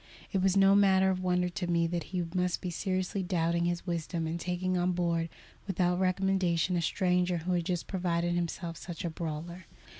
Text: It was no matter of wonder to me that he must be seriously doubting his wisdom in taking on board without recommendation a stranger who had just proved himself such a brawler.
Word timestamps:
It 0.31 0.41
was 0.41 0.57
no 0.57 0.73
matter 0.75 1.11
of 1.11 1.21
wonder 1.21 1.47
to 1.49 1.67
me 1.67 1.85
that 1.85 2.05
he 2.05 2.25
must 2.33 2.59
be 2.59 2.71
seriously 2.71 3.21
doubting 3.21 3.65
his 3.65 3.85
wisdom 3.85 4.25
in 4.25 4.39
taking 4.39 4.75
on 4.75 4.93
board 4.93 5.29
without 5.67 5.99
recommendation 5.99 6.75
a 6.75 6.81
stranger 6.81 7.37
who 7.37 7.51
had 7.51 7.65
just 7.65 7.85
proved 7.85 8.23
himself 8.23 8.77
such 8.77 9.05
a 9.05 9.11
brawler. 9.11 9.67